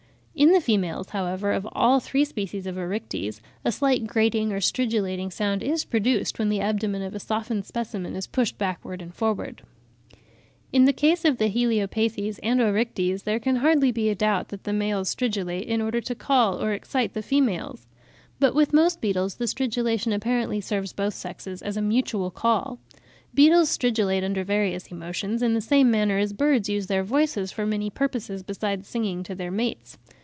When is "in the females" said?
0.33-1.09